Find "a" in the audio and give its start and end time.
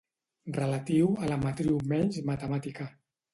1.25-1.29